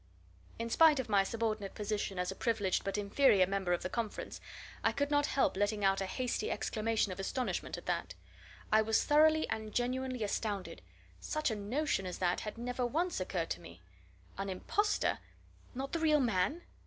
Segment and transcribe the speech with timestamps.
[0.57, 4.41] In spite of my subordinate position as a privileged but inferior member of the conference,
[4.83, 8.15] I could not help letting out a hasty exclamation of astonishment at that.
[8.71, 10.81] I was thoroughly and genuinely astounded
[11.19, 13.83] such a notion as that had never once occurred to me.
[14.39, 15.19] An impostor!
[15.75, 16.63] not the real man?